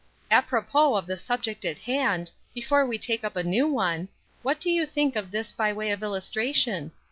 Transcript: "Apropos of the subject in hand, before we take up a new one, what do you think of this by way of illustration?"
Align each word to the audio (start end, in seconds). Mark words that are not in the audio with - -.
"Apropos 0.31 0.95
of 0.95 1.05
the 1.05 1.15
subject 1.15 1.63
in 1.63 1.75
hand, 1.75 2.31
before 2.55 2.87
we 2.87 2.97
take 2.97 3.23
up 3.23 3.35
a 3.35 3.43
new 3.43 3.67
one, 3.67 4.09
what 4.41 4.59
do 4.59 4.71
you 4.71 4.87
think 4.87 5.15
of 5.15 5.29
this 5.29 5.51
by 5.51 5.71
way 5.71 5.91
of 5.91 6.01
illustration?" 6.01 6.91